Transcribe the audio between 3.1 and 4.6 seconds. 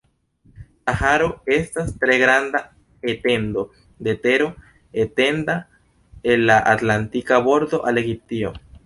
etendo de tero